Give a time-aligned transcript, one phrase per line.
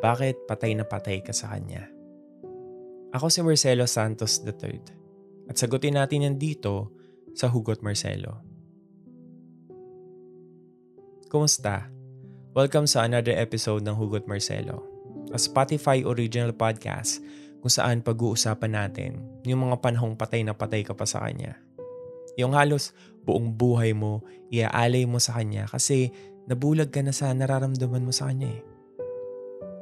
[0.00, 1.84] bakit patay na patay ka sa kanya.
[3.12, 4.80] Ako si Marcelo Santos III
[5.52, 6.88] at sagutin natin yan dito
[7.36, 8.40] sa Hugot Marcelo.
[11.28, 11.92] Kumusta?
[12.56, 14.82] Welcome sa another episode ng Hugot Marcelo,
[15.30, 17.20] a Spotify original podcast
[17.60, 21.60] kung saan pag-uusapan natin yung mga panahong patay na patay ka pa sa kanya.
[22.40, 22.96] Yung halos
[23.28, 26.08] buong buhay mo, iaalay mo sa kanya kasi
[26.48, 28.69] nabulag ka na sa nararamdaman mo sa kanya eh.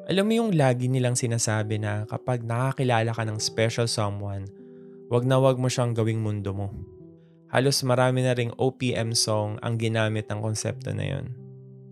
[0.09, 4.49] Alam mo yung lagi nilang sinasabi na kapag nakakilala ka ng special someone,
[5.13, 6.73] wag na wag mo siyang gawing mundo mo.
[7.53, 11.37] Halos marami na ring OPM song ang ginamit ng konsepto na yon.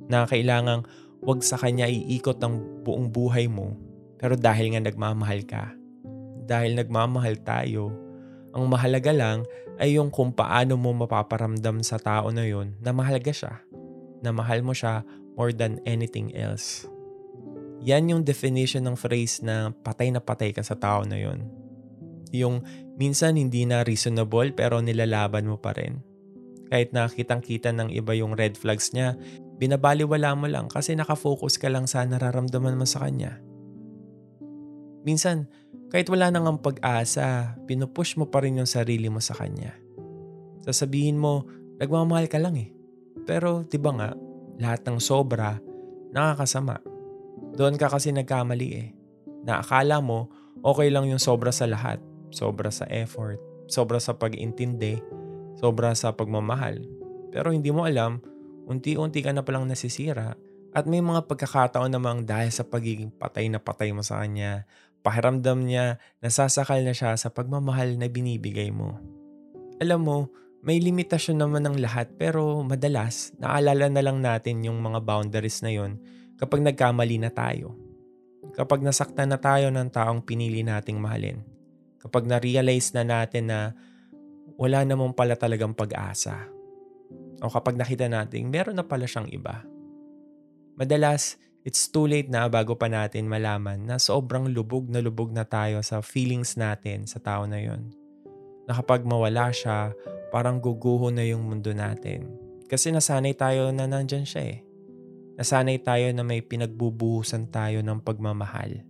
[0.08, 0.88] Na kailangang
[1.20, 2.56] wag sa kanya iikot ang
[2.88, 3.76] buong buhay mo,
[4.16, 5.76] pero dahil nga nagmamahal ka,
[6.48, 7.92] dahil nagmamahal tayo,
[8.56, 9.44] ang mahalaga lang
[9.76, 13.60] ay yung kung paano mo mapaparamdam sa tao na yon na mahalaga siya,
[14.24, 15.04] na mahal mo siya
[15.36, 16.88] more than anything else.
[17.86, 21.46] Yan yung definition ng phrase na patay na patay ka sa tao na yon.
[22.34, 22.66] Yung
[22.98, 26.02] minsan hindi na reasonable pero nilalaban mo pa rin.
[26.66, 29.14] Kahit nakitang kita ng iba yung red flags niya,
[29.62, 33.38] binabaliwala mo lang kasi nakafocus ka lang sa nararamdaman mo sa kanya.
[35.06, 35.46] Minsan,
[35.94, 39.78] kahit wala nang ang pag-asa, pinupush mo pa rin yung sarili mo sa kanya.
[40.66, 41.46] Sasabihin mo,
[41.78, 42.74] nagmamahal ka lang eh.
[43.22, 44.10] Pero 'di ba nga,
[44.58, 45.62] lahat ng sobra
[46.10, 46.95] nakakasama.
[47.56, 48.88] Doon ka kasi nagkamali eh.
[49.48, 50.28] Na akala mo,
[50.60, 51.96] okay lang yung sobra sa lahat.
[52.28, 55.00] Sobra sa effort, sobra sa pag-intindi,
[55.56, 56.84] sobra sa pagmamahal.
[57.32, 58.20] Pero hindi mo alam,
[58.68, 60.36] unti-unti ka na palang nasisira.
[60.76, 64.68] At may mga pagkakataon namang dahil sa pagiging patay na patay mo sa kanya,
[65.00, 69.00] pakiramdam niya, nasasakal na siya sa pagmamahal na binibigay mo.
[69.80, 70.18] Alam mo,
[70.66, 75.70] may limitasyon naman ng lahat pero madalas naalala na lang natin yung mga boundaries na
[75.70, 76.02] yon
[76.36, 77.76] kapag nagkamali na tayo.
[78.56, 81.44] Kapag nasaktan na tayo ng taong pinili nating mahalin.
[82.00, 83.74] Kapag na-realize na natin na
[84.56, 86.48] wala namang pala talagang pag-asa.
[87.44, 89.64] O kapag nakita natin meron na pala siyang iba.
[90.76, 95.44] Madalas, it's too late na bago pa natin malaman na sobrang lubog na lubog na
[95.44, 97.92] tayo sa feelings natin sa tao na yon.
[98.68, 99.92] Na kapag mawala siya,
[100.32, 102.28] parang guguho na yung mundo natin.
[102.66, 104.65] Kasi nasanay tayo na nandyan siya eh.
[105.36, 108.80] Nasanay tayo na may pinagbubuhusan tayo ng pagmamahal.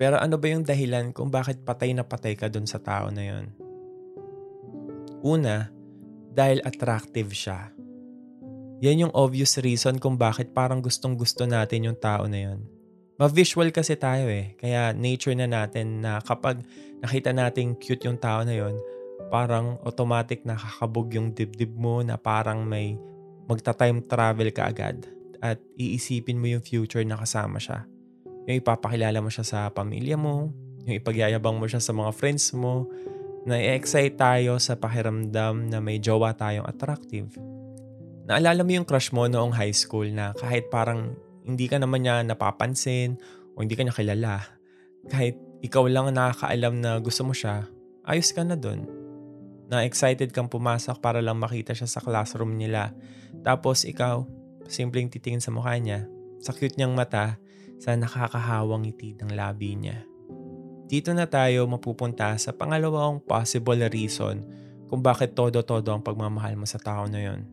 [0.00, 3.20] Pero ano ba yung dahilan kung bakit patay na patay ka dun sa tao na
[3.20, 3.52] yon?
[5.20, 5.68] Una,
[6.32, 7.68] dahil attractive siya.
[8.80, 12.64] Yan yung obvious reason kung bakit parang gustong gusto natin yung tao na yon.
[13.20, 14.56] Ma-visual kasi tayo eh.
[14.56, 16.64] Kaya nature na natin na kapag
[17.04, 18.74] nakita nating cute yung tao na yon,
[19.28, 22.96] parang automatic nakakabog yung dibdib mo na parang may
[23.46, 25.04] magta-time travel ka agad
[25.42, 27.82] at iisipin mo yung future na kasama siya.
[28.46, 30.54] Yung ipapakilala mo siya sa pamilya mo,
[30.86, 32.86] yung ipagyayabang mo siya sa mga friends mo,
[33.42, 37.34] na i-excite tayo sa pakiramdam na may jowa tayong attractive.
[38.30, 42.22] Naalala mo yung crush mo noong high school na kahit parang hindi ka naman niya
[42.22, 43.18] napapansin
[43.58, 44.46] o hindi ka niya kilala,
[45.10, 47.66] kahit ikaw lang ang nakakaalam na gusto mo siya,
[48.06, 48.86] ayos ka na dun.
[49.66, 52.94] Na excited kang pumasok para lang makita siya sa classroom nila.
[53.42, 54.22] Tapos ikaw,
[54.68, 56.06] simpleng titingin sa mukha niya,
[56.42, 57.38] sa cute niyang mata,
[57.82, 60.06] sa nakakahawang ngiti ng labi niya.
[60.92, 64.44] Dito na tayo mapupunta sa pangalawang possible reason
[64.92, 67.48] kung bakit todo-todo ang pagmamahal mo sa tao na yon.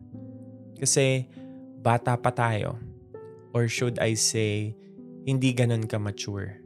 [0.76, 1.24] Kasi
[1.80, 2.76] bata pa tayo.
[3.56, 4.76] Or should I say,
[5.24, 6.60] hindi ganun ka mature.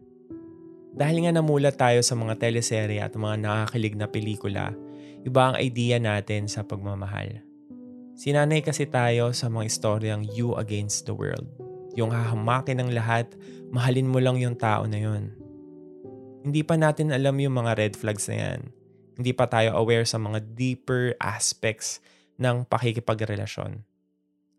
[0.91, 4.75] Dahil nga namulat tayo sa mga teleserye at mga nakakilig na pelikula,
[5.23, 7.44] iba ang idea natin sa pagmamahal.
[8.25, 11.45] Sinanay kasi tayo sa mga istoryang you against the world.
[11.93, 13.29] Yung hahamakin ng lahat,
[13.69, 15.29] mahalin mo lang yung tao na yun.
[16.41, 18.73] Hindi pa natin alam yung mga red flags na yan.
[19.21, 22.01] Hindi pa tayo aware sa mga deeper aspects
[22.41, 23.85] ng pakikipagrelasyon.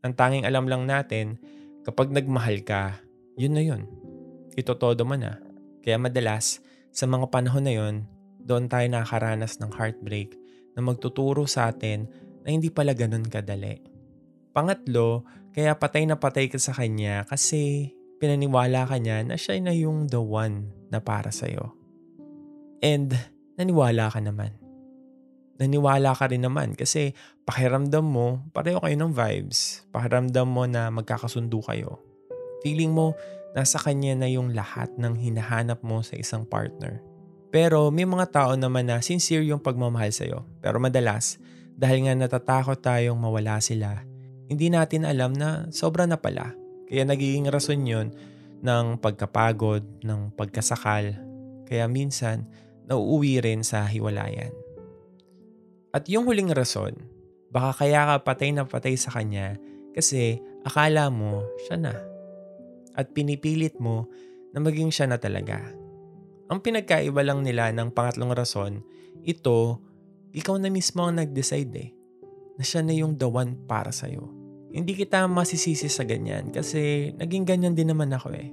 [0.06, 1.42] Ang tanging alam lang natin,
[1.82, 3.02] kapag nagmahal ka,
[3.34, 3.90] yun na yun.
[4.54, 5.42] Ito todo man na.
[5.82, 6.62] Kaya madalas,
[6.94, 8.06] sa mga panahon na yun,
[8.46, 10.38] doon tayo nakakaranas ng heartbreak
[10.78, 12.06] na magtuturo sa atin
[12.46, 13.82] na hindi pala ganun kadali.
[14.54, 19.74] Pangatlo, kaya patay na patay ka sa kanya kasi pinaniwala ka niya na siya na
[19.74, 21.74] yung the one na para sa'yo.
[22.86, 23.12] And
[23.58, 24.54] naniwala ka naman.
[25.58, 27.16] Naniwala ka rin naman kasi
[27.48, 29.88] pakiramdam mo, pareho kayo ng vibes.
[29.90, 32.04] Pakiramdam mo na magkakasundo kayo.
[32.62, 33.16] Feeling mo,
[33.56, 37.00] nasa kanya na yung lahat ng hinahanap mo sa isang partner.
[37.56, 40.44] Pero may mga tao naman na sincere yung pagmamahal sa'yo.
[40.60, 41.40] Pero madalas,
[41.76, 44.04] dahil nga natatakot tayong mawala sila,
[44.48, 46.56] hindi natin alam na sobra na pala.
[46.88, 48.16] Kaya nagiging rason yun
[48.64, 51.18] ng pagkapagod, ng pagkasakal.
[51.68, 52.48] Kaya minsan,
[52.86, 54.54] nauuwi rin sa hiwalayan.
[55.92, 56.94] At yung huling rason,
[57.50, 59.58] baka kaya ka patay na patay sa kanya
[59.96, 61.96] kasi akala mo siya na.
[62.96, 64.08] At pinipilit mo
[64.56, 65.60] na maging siya na talaga.
[66.52, 68.86] Ang pinagkaiba lang nila ng pangatlong rason,
[69.26, 69.82] ito,
[70.36, 71.90] ikaw na mismo ang nag-decide eh,
[72.60, 74.28] na siya na yung the one para sa'yo.
[74.76, 78.52] Hindi kita masisisi sa ganyan kasi naging ganyan din naman ako eh.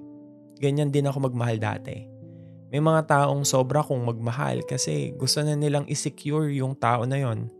[0.62, 2.06] Ganyan din ako magmahal dati.
[2.70, 7.50] May mga taong sobra kong magmahal kasi gusto na nilang isecure yung tao na yon.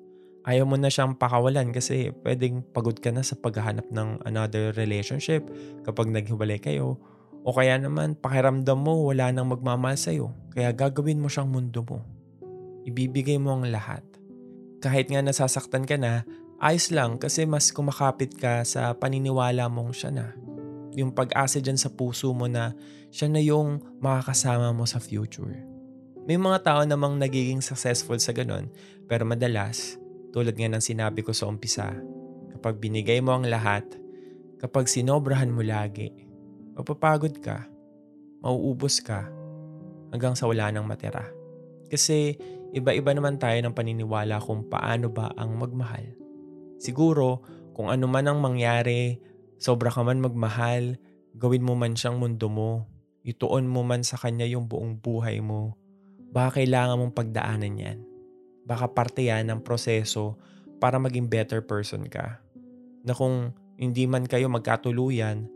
[0.47, 5.43] Ayaw mo na siyang pakawalan kasi pwedeng pagod ka na sa paghahanap ng another relationship
[5.83, 6.95] kapag naghiwalay kayo
[7.43, 12.07] o kaya naman pakiramdam mo wala nang magmamahal sa'yo, kaya gagawin mo siyang mundo mo.
[12.87, 14.03] Ibibigay mo ang lahat.
[14.83, 16.27] Kahit nga nasasaktan ka na,
[16.59, 20.27] ayos lang kasi mas kumakapit ka sa paniniwala mong siya na.
[20.99, 22.75] Yung pag-asa dyan sa puso mo na
[23.15, 25.63] siya na yung makakasama mo sa future.
[26.27, 28.71] May mga tao namang nagiging successful sa ganun,
[29.07, 29.99] pero madalas,
[30.35, 31.95] tulad nga ng sinabi ko sa umpisa,
[32.55, 33.87] kapag binigay mo ang lahat,
[34.63, 36.11] kapag sinobrahan mo lagi,
[36.79, 37.67] mapapagod ka,
[38.39, 39.27] mauubos ka,
[40.15, 41.27] hanggang sa wala nang matira.
[41.91, 42.39] Kasi
[42.73, 46.17] iba-iba naman tayo ng paniniwala kung paano ba ang magmahal.
[46.83, 47.45] Siguro,
[47.77, 49.21] kung ano man ang mangyari,
[49.61, 50.99] sobra ka man magmahal,
[51.37, 52.89] gawin mo man siyang mundo mo,
[53.23, 55.79] ituon mo man sa kanya yung buong buhay mo,
[56.33, 57.99] baka kailangan mong pagdaanan yan.
[58.67, 60.41] Baka parte yan ng proseso
[60.83, 62.43] para maging better person ka.
[63.07, 65.47] Na kung hindi man kayo magkatuluyan,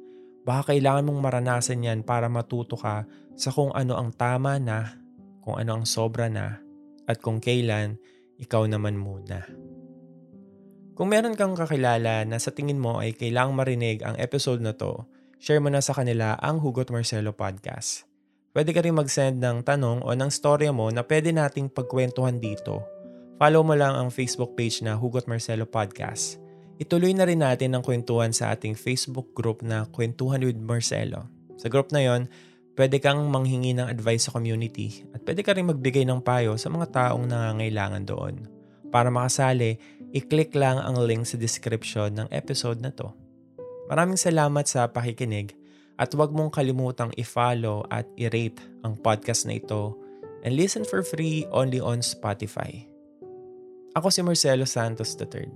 [0.47, 3.03] Baka kailangan mong maranasan yan para matuto ka
[3.35, 4.95] sa kung ano ang tama na,
[5.43, 6.63] kung ano ang sobra na,
[7.07, 7.97] at kung kailan
[8.37, 9.47] ikaw naman muna.
[10.97, 15.05] Kung meron kang kakilala na sa tingin mo ay kailangang marinig ang episode na to,
[15.41, 18.09] share mo na sa kanila ang Hugot Marcelo Podcast.
[18.57, 22.81] Pwede ka rin mag-send ng tanong o ng storya mo na pwede nating pagkwentuhan dito.
[23.37, 26.41] Follow mo lang ang Facebook page na Hugot Marcelo Podcast
[26.77, 31.25] Ituloy na rin natin ang kwentuhan sa ating Facebook group na Kwentuhan with Marcelo.
[31.57, 32.29] Sa group na yon,
[32.77, 36.69] pwede kang manghingi ng advice sa community at pwede ka rin magbigay ng payo sa
[36.69, 38.35] mga taong nangangailangan doon.
[38.93, 39.81] Para makasali,
[40.13, 43.11] i-click lang ang link sa description ng episode na to.
[43.89, 45.57] Maraming salamat sa pakikinig
[45.97, 49.97] at huwag mong kalimutang i-follow at i-rate ang podcast na ito
[50.45, 52.85] and listen for free only on Spotify.
[53.97, 55.49] Ako si Marcelo Santos III.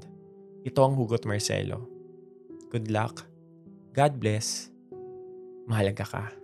[0.65, 1.85] Ito ang Hugot Marcelo.
[2.73, 3.29] Good luck.
[3.93, 4.73] God bless.
[5.69, 6.40] Mahalaga ka.